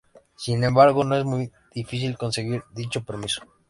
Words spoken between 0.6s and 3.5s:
embargo, no es muy difícil conseguir dicho permiso.